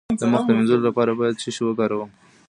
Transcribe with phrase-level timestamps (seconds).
[0.19, 2.09] د مخ د مینځلو لپاره باید څه شی وکاروم؟